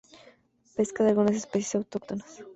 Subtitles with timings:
[0.75, 2.41] Pesca, de algunas especies autóctonas.